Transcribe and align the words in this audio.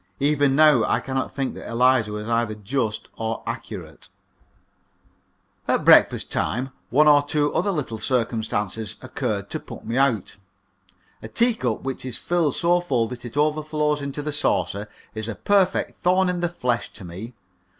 Even 0.19 0.55
now 0.55 0.83
I 0.83 0.99
cannot 0.99 1.31
think 1.31 1.53
that 1.53 1.69
Eliza 1.69 2.11
was 2.11 2.27
either 2.27 2.55
just 2.55 3.07
or 3.17 3.43
accurate. 3.45 4.09
At 5.67 5.85
breakfast 5.85 6.31
time 6.31 6.71
one 6.89 7.07
or 7.07 7.21
two 7.21 7.53
other 7.53 7.69
little 7.69 7.99
circumstances 7.99 8.97
occurred 9.03 9.51
to 9.51 9.59
put 9.59 9.85
me 9.85 9.97
out. 9.97 10.37
A 11.21 11.27
teacup 11.27 11.83
which 11.83 12.03
is 12.03 12.17
filled 12.17 12.55
so 12.55 12.79
full 12.81 13.07
that 13.09 13.25
it 13.25 13.37
overflows 13.37 14.01
into 14.01 14.23
the 14.23 14.31
saucer 14.31 14.89
is 15.13 15.27
a 15.27 15.35
perfect 15.35 15.99
thorn 15.99 16.29
in 16.29 16.39
the 16.39 16.49
flesh 16.49 16.91
to 16.93 17.05
me. 17.05 17.35